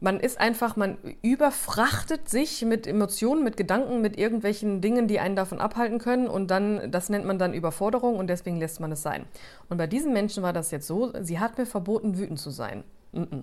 man 0.00 0.18
ist 0.18 0.40
einfach, 0.40 0.76
man 0.76 0.96
überfrachtet 1.22 2.28
sich 2.28 2.64
mit 2.64 2.86
Emotionen, 2.86 3.44
mit 3.44 3.56
Gedanken, 3.56 4.00
mit 4.00 4.18
irgendwelchen 4.18 4.80
Dingen, 4.80 5.08
die 5.08 5.20
einen 5.20 5.36
davon 5.36 5.60
abhalten 5.60 5.98
können 5.98 6.26
und 6.26 6.50
dann, 6.50 6.90
das 6.90 7.10
nennt 7.10 7.26
man 7.26 7.38
dann 7.38 7.52
Überforderung 7.52 8.16
und 8.16 8.28
deswegen 8.28 8.58
lässt 8.58 8.80
man 8.80 8.92
es 8.92 9.02
sein. 9.02 9.26
Und 9.68 9.76
bei 9.76 9.86
diesen 9.86 10.12
Menschen 10.12 10.42
war 10.42 10.52
das 10.52 10.70
jetzt 10.70 10.86
so, 10.86 11.12
sie 11.20 11.38
hat 11.38 11.58
mir 11.58 11.66
verboten, 11.66 12.18
wütend 12.18 12.38
zu 12.38 12.50
sein. 12.50 12.82
Mm 13.12 13.20
-mm. 13.22 13.42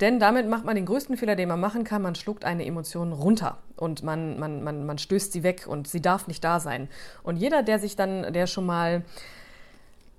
Denn 0.00 0.18
damit 0.18 0.48
macht 0.48 0.64
man 0.64 0.74
den 0.74 0.86
größten 0.86 1.16
Fehler, 1.16 1.36
den 1.36 1.48
man 1.48 1.60
machen 1.60 1.84
kann. 1.84 2.02
Man 2.02 2.16
schluckt 2.16 2.44
eine 2.44 2.66
Emotion 2.66 3.12
runter 3.12 3.58
und 3.76 4.02
man, 4.02 4.38
man, 4.40 4.64
man, 4.64 4.86
man 4.86 4.98
stößt 4.98 5.32
sie 5.32 5.44
weg 5.44 5.66
und 5.68 5.86
sie 5.86 6.02
darf 6.02 6.26
nicht 6.26 6.42
da 6.42 6.58
sein. 6.58 6.88
Und 7.22 7.36
jeder, 7.36 7.62
der 7.62 7.78
sich 7.78 7.94
dann, 7.94 8.32
der 8.32 8.48
schon 8.48 8.66
mal 8.66 9.04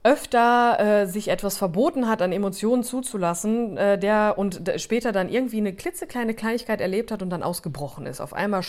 öfter 0.05 0.79
äh, 0.79 1.07
sich 1.07 1.29
etwas 1.29 1.57
verboten 1.57 2.07
hat, 2.07 2.21
an 2.21 2.31
Emotionen 2.31 2.83
zuzulassen, 2.83 3.75
äh, 3.75 3.97
der 3.97 4.35
und 4.37 4.61
später 4.77 5.11
dann 5.11 5.29
irgendwie 5.29 5.57
eine 5.57 5.73
klitzekleine 5.73 6.35
Kleinigkeit 6.35 6.79
erlebt 6.79 7.11
hat 7.11 7.23
und 7.23 7.31
dann 7.31 7.41
ausgebrochen 7.41 8.05
ist. 8.05 8.21
Auf 8.21 8.33
einmal 8.33 8.61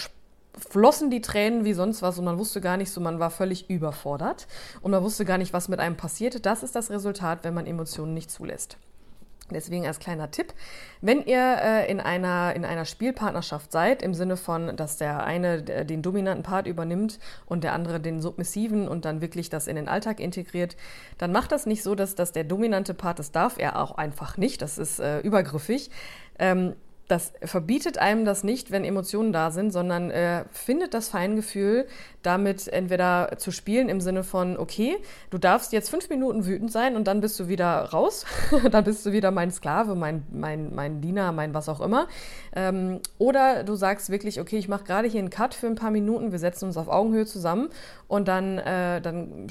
flossen 0.56 1.10
die 1.10 1.20
Tränen 1.20 1.66
wie 1.66 1.74
sonst 1.74 2.00
was 2.00 2.18
und 2.18 2.24
man 2.24 2.38
wusste 2.38 2.62
gar 2.62 2.78
nicht 2.78 2.90
so, 2.90 3.02
man 3.02 3.18
war 3.18 3.30
völlig 3.30 3.68
überfordert 3.68 4.46
und 4.80 4.92
man 4.92 5.02
wusste 5.02 5.26
gar 5.26 5.36
nicht, 5.36 5.52
was 5.52 5.68
mit 5.68 5.78
einem 5.78 5.98
passierte. 5.98 6.40
Das 6.40 6.62
ist 6.62 6.74
das 6.74 6.90
Resultat, 6.90 7.40
wenn 7.42 7.52
man 7.52 7.66
Emotionen 7.66 8.14
nicht 8.14 8.30
zulässt. 8.30 8.78
Deswegen 9.50 9.86
als 9.86 9.98
kleiner 10.00 10.30
Tipp, 10.30 10.52
wenn 11.00 11.24
ihr 11.24 11.58
äh, 11.62 11.90
in, 11.90 12.00
einer, 12.00 12.54
in 12.56 12.64
einer 12.64 12.84
Spielpartnerschaft 12.84 13.70
seid, 13.70 14.02
im 14.02 14.12
Sinne 14.12 14.36
von, 14.36 14.76
dass 14.76 14.96
der 14.96 15.24
eine 15.24 15.62
den 15.62 16.02
dominanten 16.02 16.42
Part 16.42 16.66
übernimmt 16.66 17.18
und 17.46 17.62
der 17.62 17.72
andere 17.72 18.00
den 18.00 18.20
submissiven 18.20 18.88
und 18.88 19.04
dann 19.04 19.20
wirklich 19.20 19.48
das 19.48 19.66
in 19.66 19.76
den 19.76 19.88
Alltag 19.88 20.20
integriert, 20.20 20.76
dann 21.18 21.32
macht 21.32 21.52
das 21.52 21.66
nicht 21.66 21.82
so, 21.82 21.94
dass, 21.94 22.14
dass 22.14 22.32
der 22.32 22.44
dominante 22.44 22.94
Part, 22.94 23.18
das 23.18 23.30
darf 23.30 23.58
er 23.58 23.80
auch 23.80 23.96
einfach 23.96 24.36
nicht, 24.36 24.62
das 24.62 24.78
ist 24.78 24.98
äh, 24.98 25.20
übergriffig. 25.20 25.90
Ähm, 26.38 26.74
das 27.08 27.32
verbietet 27.42 27.98
einem 27.98 28.24
das 28.24 28.42
nicht, 28.42 28.70
wenn 28.70 28.84
Emotionen 28.84 29.32
da 29.32 29.50
sind, 29.50 29.72
sondern 29.72 30.10
äh, 30.10 30.44
findet 30.50 30.92
das 30.92 31.08
Feingefühl, 31.08 31.86
damit 32.22 32.66
entweder 32.66 33.34
zu 33.36 33.52
spielen 33.52 33.88
im 33.88 34.00
Sinne 34.00 34.24
von, 34.24 34.58
okay, 34.58 34.96
du 35.30 35.38
darfst 35.38 35.72
jetzt 35.72 35.88
fünf 35.88 36.08
Minuten 36.10 36.46
wütend 36.46 36.72
sein 36.72 36.96
und 36.96 37.06
dann 37.06 37.20
bist 37.20 37.38
du 37.38 37.46
wieder 37.46 37.84
raus, 37.84 38.26
dann 38.70 38.82
bist 38.84 39.06
du 39.06 39.12
wieder 39.12 39.30
mein 39.30 39.52
Sklave, 39.52 39.94
mein, 39.94 40.24
mein, 40.32 40.74
mein 40.74 41.00
Diener, 41.00 41.30
mein 41.30 41.54
was 41.54 41.68
auch 41.68 41.80
immer. 41.80 42.08
Ähm, 42.54 43.00
oder 43.18 43.62
du 43.62 43.76
sagst 43.76 44.10
wirklich, 44.10 44.40
okay, 44.40 44.58
ich 44.58 44.68
mache 44.68 44.84
gerade 44.84 45.06
hier 45.06 45.20
einen 45.20 45.30
Cut 45.30 45.54
für 45.54 45.68
ein 45.68 45.76
paar 45.76 45.92
Minuten, 45.92 46.32
wir 46.32 46.40
setzen 46.40 46.66
uns 46.66 46.76
auf 46.76 46.88
Augenhöhe 46.88 47.26
zusammen 47.26 47.68
und 48.08 48.26
dann, 48.26 48.58
äh, 48.58 49.00
dann, 49.00 49.46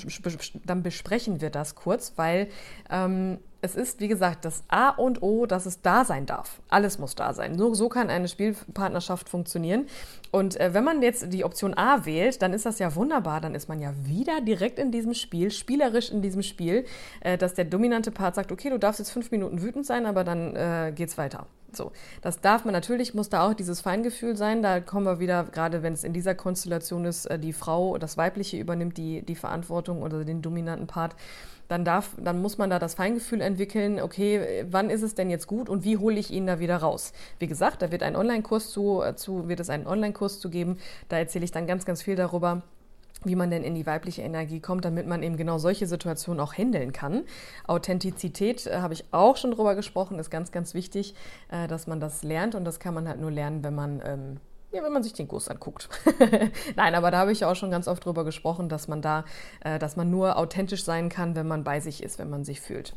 dann 0.65 0.83
besprechen 0.83 1.39
wir 1.39 1.49
das 1.49 1.75
kurz, 1.75 2.13
weil 2.17 2.49
ähm, 2.89 3.39
es 3.65 3.75
ist, 3.75 3.99
wie 3.99 4.07
gesagt, 4.07 4.45
das 4.45 4.63
A 4.67 4.89
und 4.89 5.21
O, 5.21 5.45
dass 5.45 5.65
es 5.65 5.81
da 5.81 6.05
sein 6.05 6.25
darf. 6.25 6.61
Alles 6.69 6.99
muss 6.99 7.15
da 7.15 7.33
sein. 7.33 7.55
Nur 7.55 7.75
so 7.75 7.89
kann 7.89 8.09
eine 8.09 8.27
Spielpartnerschaft 8.27 9.27
funktionieren. 9.27 9.87
Und 10.31 10.59
äh, 10.59 10.73
wenn 10.73 10.83
man 10.83 11.01
jetzt 11.01 11.33
die 11.33 11.43
Option 11.43 11.73
A 11.75 12.05
wählt, 12.05 12.41
dann 12.41 12.53
ist 12.53 12.65
das 12.65 12.79
ja 12.79 12.95
wunderbar. 12.95 13.41
Dann 13.41 13.55
ist 13.55 13.67
man 13.67 13.79
ja 13.79 13.93
wieder 14.03 14.41
direkt 14.41 14.79
in 14.79 14.91
diesem 14.91 15.13
Spiel, 15.13 15.51
spielerisch 15.51 16.11
in 16.11 16.21
diesem 16.21 16.43
Spiel, 16.43 16.85
äh, 17.21 17.37
dass 17.37 17.55
der 17.55 17.65
dominante 17.65 18.11
Part 18.11 18.35
sagt, 18.35 18.51
okay, 18.51 18.69
du 18.69 18.77
darfst 18.77 18.99
jetzt 18.99 19.11
fünf 19.11 19.31
Minuten 19.31 19.61
wütend 19.61 19.85
sein, 19.85 20.05
aber 20.05 20.23
dann 20.23 20.55
äh, 20.55 20.93
geht's 20.95 21.17
weiter. 21.17 21.47
So, 21.75 21.91
das 22.21 22.41
darf 22.41 22.65
man 22.65 22.73
natürlich, 22.73 23.13
muss 23.13 23.29
da 23.29 23.47
auch 23.47 23.53
dieses 23.53 23.81
Feingefühl 23.81 24.35
sein. 24.35 24.61
Da 24.61 24.79
kommen 24.79 25.05
wir 25.05 25.19
wieder, 25.19 25.43
gerade 25.43 25.83
wenn 25.83 25.93
es 25.93 26.03
in 26.03 26.13
dieser 26.13 26.35
Konstellation 26.35 27.05
ist, 27.05 27.25
äh, 27.25 27.39
die 27.39 27.53
Frau, 27.53 27.97
das 27.97 28.17
Weibliche 28.17 28.57
übernimmt 28.57 28.97
die, 28.97 29.23
die 29.23 29.35
Verantwortung 29.35 30.01
oder 30.01 30.23
den 30.23 30.41
dominanten 30.41 30.87
Part 30.87 31.15
dann 31.67 31.85
darf, 31.85 32.11
dann 32.17 32.41
muss 32.41 32.57
man 32.57 32.69
da 32.69 32.79
das 32.79 32.95
Feingefühl 32.95 33.41
entwickeln, 33.41 33.99
okay, 33.99 34.65
wann 34.69 34.89
ist 34.89 35.01
es 35.01 35.15
denn 35.15 35.29
jetzt 35.29 35.47
gut 35.47 35.69
und 35.69 35.83
wie 35.83 35.97
hole 35.97 36.19
ich 36.19 36.31
ihn 36.31 36.47
da 36.47 36.59
wieder 36.59 36.77
raus? 36.77 37.13
Wie 37.39 37.47
gesagt, 37.47 37.81
da 37.81 37.91
wird 37.91 38.03
ein 38.03 38.15
Online-Kurs 38.15 38.71
zu, 38.71 39.01
äh, 39.01 39.15
zu, 39.15 39.47
wird 39.47 39.59
es 39.59 39.69
einen 39.69 39.87
Online-Kurs 39.87 40.39
zu 40.39 40.49
geben. 40.49 40.77
Da 41.09 41.17
erzähle 41.17 41.45
ich 41.45 41.51
dann 41.51 41.67
ganz, 41.67 41.85
ganz 41.85 42.01
viel 42.01 42.15
darüber 42.15 42.61
wie 43.23 43.35
man 43.35 43.49
denn 43.49 43.63
in 43.63 43.73
die 43.73 43.85
weibliche 43.85 44.21
Energie 44.21 44.59
kommt, 44.59 44.85
damit 44.85 45.07
man 45.07 45.23
eben 45.23 45.35
genau 45.37 45.57
solche 45.57 45.87
Situationen 45.87 46.39
auch 46.39 46.53
handeln 46.53 46.93
kann. 46.93 47.23
Authentizität 47.65 48.67
äh, 48.67 48.81
habe 48.81 48.93
ich 48.93 49.05
auch 49.11 49.37
schon 49.37 49.51
drüber 49.51 49.73
gesprochen, 49.73 50.19
ist 50.19 50.29
ganz, 50.29 50.51
ganz 50.51 50.73
wichtig, 50.73 51.15
äh, 51.49 51.67
dass 51.67 51.87
man 51.87 51.99
das 51.99 52.23
lernt 52.23 52.55
und 52.55 52.65
das 52.65 52.79
kann 52.79 52.93
man 52.93 53.07
halt 53.07 53.19
nur 53.19 53.31
lernen, 53.31 53.63
wenn 53.63 53.73
man 53.73 54.01
ähm, 54.05 54.37
ja, 54.75 54.83
wenn 54.83 54.91
man 54.91 55.03
sich 55.03 55.13
den 55.13 55.27
Kurs 55.27 55.47
anguckt. 55.47 55.89
Nein, 56.75 56.95
aber 56.95 57.09
da 57.09 57.19
habe 57.19 57.31
ich 57.31 57.45
auch 57.45 57.55
schon 57.55 57.71
ganz 57.71 57.87
oft 57.87 58.05
drüber 58.05 58.25
gesprochen, 58.25 58.67
dass 58.67 58.87
man 58.87 59.01
da, 59.01 59.23
äh, 59.61 59.79
dass 59.79 59.95
man 59.95 60.09
nur 60.11 60.37
authentisch 60.37 60.83
sein 60.83 61.07
kann, 61.07 61.35
wenn 61.35 61.47
man 61.47 61.63
bei 61.63 61.79
sich 61.79 62.03
ist, 62.03 62.19
wenn 62.19 62.29
man 62.29 62.43
sich 62.43 62.59
fühlt. 62.59 62.93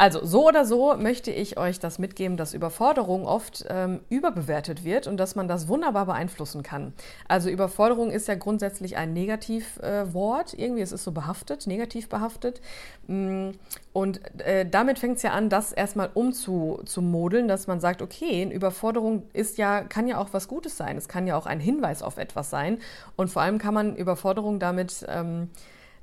Also 0.00 0.24
so 0.24 0.48
oder 0.48 0.64
so 0.64 0.96
möchte 0.96 1.30
ich 1.30 1.58
euch 1.58 1.78
das 1.78 1.98
mitgeben, 1.98 2.38
dass 2.38 2.54
Überforderung 2.54 3.26
oft 3.26 3.66
ähm, 3.68 4.00
überbewertet 4.08 4.82
wird 4.82 5.06
und 5.06 5.18
dass 5.18 5.34
man 5.34 5.46
das 5.46 5.68
wunderbar 5.68 6.06
beeinflussen 6.06 6.62
kann. 6.62 6.94
Also 7.28 7.50
Überforderung 7.50 8.10
ist 8.10 8.26
ja 8.26 8.34
grundsätzlich 8.34 8.96
ein 8.96 9.12
Negativwort, 9.12 10.54
äh, 10.54 10.56
irgendwie 10.56 10.80
es 10.80 10.88
so 10.88 11.12
behaftet, 11.12 11.66
negativ 11.66 12.08
behaftet. 12.08 12.62
Mm, 13.08 13.50
und 13.92 14.22
äh, 14.40 14.64
damit 14.64 14.98
fängt 14.98 15.18
es 15.18 15.22
ja 15.22 15.32
an, 15.32 15.50
das 15.50 15.70
erstmal 15.70 16.08
umzumodeln, 16.14 17.46
dass 17.46 17.66
man 17.66 17.80
sagt, 17.80 18.00
okay, 18.00 18.44
Überforderung 18.50 19.24
ist 19.34 19.58
ja, 19.58 19.82
kann 19.82 20.08
ja 20.08 20.16
auch 20.16 20.30
was 20.32 20.48
Gutes 20.48 20.78
sein. 20.78 20.96
Es 20.96 21.08
kann 21.08 21.26
ja 21.26 21.36
auch 21.36 21.44
ein 21.44 21.60
Hinweis 21.60 22.02
auf 22.02 22.16
etwas 22.16 22.48
sein. 22.48 22.78
Und 23.16 23.28
vor 23.28 23.42
allem 23.42 23.58
kann 23.58 23.74
man 23.74 23.96
Überforderung 23.96 24.60
damit 24.60 25.04
ähm, 25.10 25.50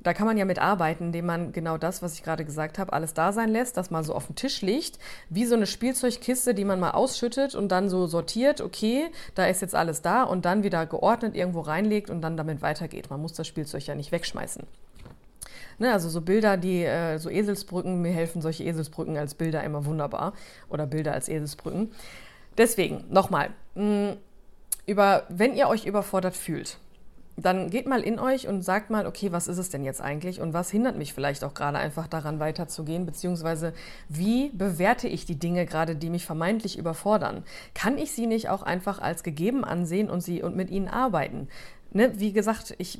da 0.07 0.13
kann 0.13 0.25
man 0.25 0.37
ja 0.37 0.45
mit 0.45 0.57
arbeiten, 0.57 1.07
indem 1.07 1.25
man 1.25 1.51
genau 1.51 1.77
das, 1.77 2.01
was 2.01 2.13
ich 2.13 2.23
gerade 2.23 2.45
gesagt 2.45 2.79
habe, 2.79 2.93
alles 2.93 3.13
da 3.13 3.33
sein 3.33 3.49
lässt, 3.49 3.75
dass 3.75 3.91
man 3.91 4.05
so 4.05 4.15
auf 4.15 4.27
dem 4.27 4.35
Tisch 4.35 4.61
liegt, 4.61 4.99
wie 5.29 5.43
so 5.43 5.53
eine 5.53 5.67
Spielzeugkiste, 5.67 6.53
die 6.53 6.63
man 6.63 6.79
mal 6.79 6.91
ausschüttet 6.91 7.55
und 7.55 7.73
dann 7.73 7.89
so 7.89 8.07
sortiert, 8.07 8.61
okay, 8.61 9.07
da 9.35 9.47
ist 9.47 9.61
jetzt 9.61 9.75
alles 9.75 10.01
da 10.01 10.23
und 10.23 10.45
dann 10.45 10.63
wieder 10.63 10.85
geordnet 10.85 11.35
irgendwo 11.35 11.59
reinlegt 11.59 12.09
und 12.09 12.21
dann 12.21 12.37
damit 12.37 12.61
weitergeht. 12.61 13.09
Man 13.09 13.21
muss 13.21 13.33
das 13.33 13.47
Spielzeug 13.47 13.85
ja 13.85 13.95
nicht 13.95 14.13
wegschmeißen. 14.13 14.63
Ne, 15.79 15.91
also 15.91 16.07
so 16.07 16.21
Bilder, 16.21 16.55
die 16.55 16.85
äh, 16.85 17.17
so 17.17 17.29
Eselsbrücken, 17.29 18.01
mir 18.01 18.13
helfen 18.13 18.41
solche 18.41 18.63
Eselsbrücken 18.63 19.17
als 19.17 19.35
Bilder 19.35 19.61
immer 19.65 19.83
wunderbar 19.83 20.31
oder 20.69 20.87
Bilder 20.87 21.11
als 21.11 21.27
Eselsbrücken. 21.27 21.91
Deswegen 22.57 23.03
nochmal, 23.09 23.49
über, 24.85 25.23
wenn 25.27 25.53
ihr 25.53 25.67
euch 25.67 25.85
überfordert 25.85 26.37
fühlt, 26.37 26.77
dann 27.39 27.69
geht 27.69 27.85
mal 27.85 28.01
in 28.01 28.19
euch 28.19 28.47
und 28.47 28.63
sagt 28.63 28.89
mal, 28.89 29.05
okay, 29.05 29.31
was 29.31 29.47
ist 29.47 29.59
es 29.59 29.69
denn 29.69 29.83
jetzt 29.83 30.01
eigentlich 30.01 30.41
und 30.41 30.53
was 30.53 30.71
hindert 30.71 30.97
mich 30.97 31.13
vielleicht 31.13 31.43
auch 31.43 31.53
gerade 31.53 31.77
einfach 31.77 32.07
daran 32.07 32.39
weiterzugehen, 32.39 33.05
beziehungsweise 33.05 33.73
wie 34.09 34.49
bewerte 34.49 35.07
ich 35.07 35.25
die 35.25 35.37
Dinge 35.37 35.67
gerade, 35.67 35.95
die 35.95 36.09
mich 36.09 36.25
vermeintlich 36.25 36.79
überfordern? 36.79 37.43
Kann 37.75 37.99
ich 37.99 38.11
sie 38.11 38.25
nicht 38.25 38.49
auch 38.49 38.63
einfach 38.63 38.97
als 38.99 39.21
gegeben 39.21 39.63
ansehen 39.63 40.09
und 40.09 40.21
sie 40.21 40.41
und 40.41 40.55
mit 40.55 40.71
ihnen 40.71 40.87
arbeiten? 40.87 41.47
Ne? 41.91 42.19
Wie 42.19 42.33
gesagt, 42.33 42.73
ich 42.79 42.99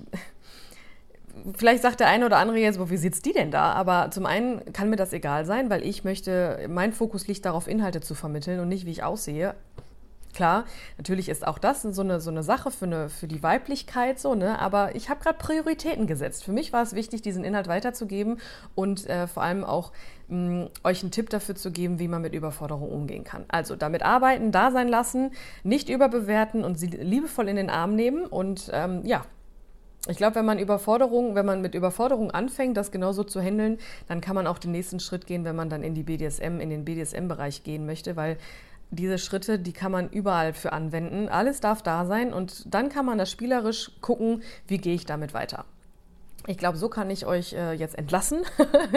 vielleicht 1.56 1.82
sagt 1.82 2.00
der 2.00 2.08
eine 2.08 2.25
oder 2.25 2.38
andere 2.38 2.58
jetzt, 2.60 2.79
wo, 2.79 2.89
wie 2.89 2.98
sitzt 2.98 3.25
die 3.25 3.34
denn 3.34 3.50
da? 3.51 3.72
Aber 3.74 4.12
zum 4.12 4.25
einen 4.25 4.72
kann 4.72 4.89
mir 4.89 4.96
das 4.98 5.13
egal 5.13 5.46
sein, 5.46 5.70
weil 5.70 5.84
ich 5.84 6.03
möchte, 6.03 6.67
mein 6.70 6.94
Fokus 6.94 7.27
liegt 7.27 7.46
darauf, 7.46 7.67
Inhalte 7.67 8.01
zu 8.01 8.15
vermitteln 8.15 8.60
und 8.60 8.70
nicht, 8.70 8.86
wie 8.86 8.91
ich 8.91 9.03
aussehe. 9.03 9.56
Klar, 10.38 10.65
natürlich 11.00 11.29
ist 11.29 11.48
auch 11.48 11.58
das 11.58 11.82
so 11.82 12.03
eine, 12.03 12.20
so 12.20 12.29
eine 12.29 12.44
Sache 12.44 12.70
für, 12.70 12.86
eine, 12.86 13.10
für 13.10 13.27
die 13.27 13.41
Weiblichkeit, 13.41 14.20
so, 14.20 14.36
ne? 14.36 14.60
aber 14.60 14.96
ich 14.96 15.10
habe 15.10 15.20
gerade 15.20 15.39
Prioritäten 15.39 16.06
gesetzt. 16.06 16.44
Für 16.44 16.51
mich 16.51 16.72
war 16.72 16.84
es 16.84 16.94
wichtig, 16.94 17.24
diesen 17.24 17.44
Inhalt 17.44 17.67
weiterzugeben 17.67 18.38
und 18.75 19.10
äh, 19.10 19.25
vor 19.25 19.41
allem 19.41 19.63
auch 19.63 19.94
mh, 20.27 20.38
mm, 20.38 20.70
euch 20.84 21.01
einen 21.01 21.10
Tipp 21.10 21.32
dafür 21.32 21.56
zu 21.56 21.72
geben, 21.72 21.98
wie 21.98 22.08
man 22.08 22.22
mit 22.22 22.36
Überforderung 22.36 22.91
umgehen 22.91 23.24
kann. 23.24 23.46
Also 23.48 23.75
damit 23.75 24.03
arbeiten, 24.03 24.51
da 24.51 24.70
sein 24.70 24.89
lassen, 24.89 25.32
nicht 25.63 25.89
überbewerten 25.89 26.63
und 26.63 26.77
sie 26.77 26.86
liebevoll 26.86 27.50
in 27.50 27.56
den 27.56 27.72
Arm 27.72 27.96
nehmen 27.96 28.27
und 28.27 28.70
ähm, 28.74 29.01
ja, 29.06 29.25
ich 30.08 30.17
glaube, 30.17 30.36
wenn 30.36 30.46
man 30.46 30.60
Überforderung, 30.60 31.34
wenn 31.34 31.48
man 31.48 31.62
mit 31.62 31.74
Überforderung 31.74 32.29
anfängt, 32.29 32.77
das 32.77 32.91
genauso 32.91 33.24
zu 33.24 33.41
handeln, 33.41 33.79
dann 34.08 34.22
kann 34.22 34.36
man 34.36 34.46
auch 34.48 34.60
den 34.60 34.72
nächsten 34.72 35.00
Schritt 35.00 35.25
gehen, 35.25 35.44
wenn 35.46 35.56
man 35.56 35.70
dann 35.70 35.84
in 35.84 35.96
die 35.96 36.03
BDSM, 36.03 36.60
in 36.60 36.70
den 36.70 36.86
BDSM-Bereich 36.86 37.63
gehen 37.63 37.88
möchte, 37.88 38.15
weil 38.15 38.38
diese 38.89 39.17
Schritte, 39.17 39.60
die 39.60 39.74
kann 39.74 39.91
man 39.91 40.10
überall 40.10 40.53
für 40.53 40.72
anwenden. 40.72 41.29
Alles 41.29 41.60
darf 41.60 41.82
da 41.82 42.06
sein 42.06 42.34
und 42.34 42.74
dann 42.74 42.89
kann 42.89 43.06
man 43.06 43.17
das 43.17 43.29
spielerisch 43.29 43.91
gucken, 44.01 44.44
wie 44.67 44.77
gehe 44.77 44.96
ich 44.96 45.06
damit 45.06 45.34
weiter. 45.34 45.65
Ich 46.50 46.58
glaube, 46.58 46.77
so 46.77 46.88
kann 46.88 47.10
ich 47.10 47.25
euch 47.25 47.51
äh, 47.51 47.74
jetzt 47.74 47.98
entlassen. 47.98 48.44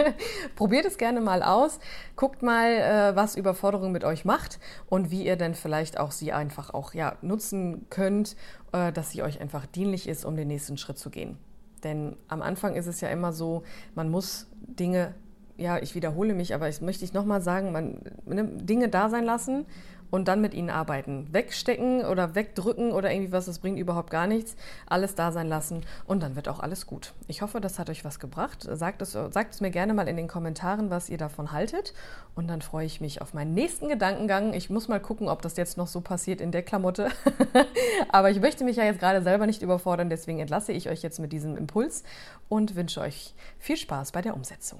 Probiert 0.55 0.85
es 0.85 0.97
gerne 0.97 1.19
mal 1.19 1.43
aus. 1.43 1.79
Guckt 2.15 2.41
mal, 2.41 2.69
äh, 2.69 3.15
was 3.15 3.35
Überforderung 3.35 3.91
mit 3.91 4.05
euch 4.05 4.23
macht 4.23 4.59
und 4.87 5.11
wie 5.11 5.25
ihr 5.25 5.35
denn 5.35 5.53
vielleicht 5.53 5.99
auch 5.99 6.11
sie 6.11 6.31
einfach 6.31 6.73
auch 6.73 6.93
ja, 6.93 7.17
nutzen 7.21 7.87
könnt, 7.89 8.37
äh, 8.71 8.93
dass 8.93 9.11
sie 9.11 9.21
euch 9.21 9.41
einfach 9.41 9.65
dienlich 9.65 10.07
ist, 10.07 10.23
um 10.23 10.37
den 10.37 10.47
nächsten 10.47 10.77
Schritt 10.77 10.97
zu 10.97 11.09
gehen. 11.09 11.37
Denn 11.83 12.15
am 12.29 12.41
Anfang 12.41 12.75
ist 12.75 12.87
es 12.87 13.01
ja 13.01 13.09
immer 13.09 13.33
so, 13.33 13.63
man 13.95 14.09
muss 14.09 14.47
Dinge 14.61 15.13
ja, 15.57 15.77
ich 15.77 15.95
wiederhole 15.95 16.33
mich, 16.33 16.53
aber 16.53 16.69
ich 16.69 16.81
möchte 16.81 17.05
ich 17.05 17.13
nochmal 17.13 17.41
sagen, 17.41 17.71
man 17.71 17.99
ne, 18.25 18.45
Dinge 18.45 18.89
da 18.89 19.09
sein 19.09 19.23
lassen 19.23 19.65
und 20.11 20.27
dann 20.27 20.41
mit 20.41 20.53
ihnen 20.53 20.69
arbeiten. 20.69 21.27
Wegstecken 21.31 22.05
oder 22.05 22.35
wegdrücken 22.35 22.91
oder 22.91 23.11
irgendwie 23.11 23.31
was, 23.31 23.45
das 23.45 23.59
bringt 23.59 23.79
überhaupt 23.79 24.11
gar 24.11 24.27
nichts. 24.27 24.55
Alles 24.85 25.15
da 25.15 25.31
sein 25.31 25.47
lassen 25.47 25.81
und 26.05 26.21
dann 26.21 26.35
wird 26.35 26.49
auch 26.49 26.59
alles 26.59 26.85
gut. 26.85 27.13
Ich 27.27 27.41
hoffe, 27.41 27.61
das 27.61 27.79
hat 27.79 27.89
euch 27.89 28.05
was 28.05 28.19
gebracht. 28.19 28.67
Sagt 28.69 29.01
es, 29.01 29.13
sagt 29.13 29.55
es 29.55 29.61
mir 29.61 29.71
gerne 29.71 29.93
mal 29.93 30.07
in 30.07 30.17
den 30.17 30.27
Kommentaren, 30.27 30.89
was 30.89 31.09
ihr 31.09 31.17
davon 31.17 31.51
haltet. 31.51 31.93
Und 32.35 32.49
dann 32.49 32.61
freue 32.61 32.85
ich 32.85 33.01
mich 33.01 33.21
auf 33.21 33.33
meinen 33.33 33.53
nächsten 33.53 33.87
Gedankengang. 33.87 34.53
Ich 34.53 34.69
muss 34.69 34.87
mal 34.87 34.99
gucken, 34.99 35.27
ob 35.29 35.41
das 35.41 35.57
jetzt 35.57 35.77
noch 35.77 35.87
so 35.87 36.01
passiert 36.01 36.41
in 36.41 36.51
der 36.51 36.63
Klamotte. 36.63 37.09
Aber 38.09 38.29
ich 38.29 38.41
möchte 38.41 38.63
mich 38.63 38.75
ja 38.75 38.83
jetzt 38.83 38.99
gerade 38.99 39.21
selber 39.21 39.47
nicht 39.47 39.61
überfordern, 39.61 40.09
deswegen 40.09 40.39
entlasse 40.39 40.73
ich 40.73 40.89
euch 40.89 41.01
jetzt 41.01 41.19
mit 41.19 41.31
diesem 41.31 41.55
Impuls 41.57 42.03
und 42.49 42.75
wünsche 42.75 43.01
euch 43.01 43.33
viel 43.59 43.77
Spaß 43.77 44.11
bei 44.11 44.21
der 44.21 44.33
Umsetzung. 44.33 44.79